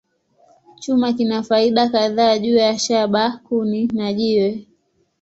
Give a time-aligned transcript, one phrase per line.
[0.81, 4.49] Chuma kina faida kadhaa juu ya shaba, kuni, na jiwe.